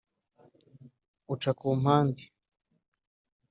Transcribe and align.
uca 1.33 1.51
ku 1.57 1.67
mpande 1.81 2.23